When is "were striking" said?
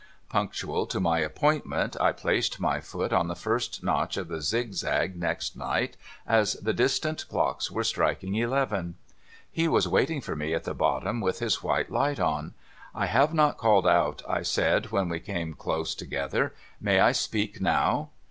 7.69-8.33